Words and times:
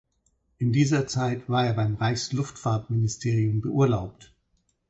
In 0.57 0.71
dieser 0.73 1.05
Zeit 1.05 1.47
war 1.47 1.63
er 1.67 1.73
beim 1.75 1.93
Reichsluftfahrtministerium 1.93 3.61
beurlaubt. 3.61 4.33